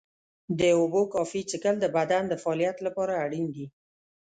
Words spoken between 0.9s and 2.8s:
کافي څښل د بدن د فعالیت